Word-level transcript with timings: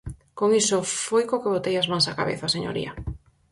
Con 0.39 0.49
iso 0.61 0.77
foi 1.07 1.23
co 1.29 1.41
que 1.41 1.53
botei 1.55 1.75
as 1.77 1.89
mans 1.91 2.09
á 2.11 2.13
cabeza, 2.19 2.53
señoría. 2.55 2.91